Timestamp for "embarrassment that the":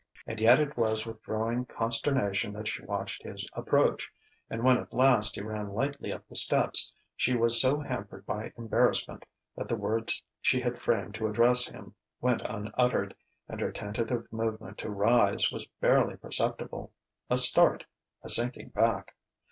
8.57-9.75